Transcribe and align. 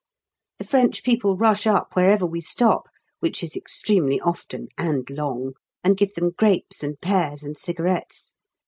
The 0.57 0.63
French 0.65 1.03
people 1.03 1.37
rush 1.37 1.67
up 1.67 1.93
wherever 1.95 2.25
we 2.25 2.41
stop 2.41 2.87
(which 3.19 3.43
is 3.43 3.55
extremely 3.55 4.19
often 4.19 4.67
and 4.75 5.07
long) 5.11 5.53
and 5.83 5.95
give 5.95 6.15
them 6.15 6.31
grapes 6.31 6.81
and 6.81 6.99
pears 6.99 7.43
and 7.43 7.55
cigarettes. 7.55 8.33